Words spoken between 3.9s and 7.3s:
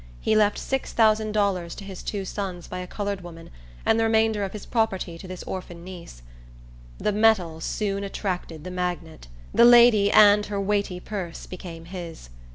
the remainder of his property to this orphan niece. The